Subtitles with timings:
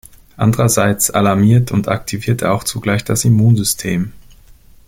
[0.35, 4.13] Andererseits alarmiert und aktiviert er auch zugleich das Immunsystem.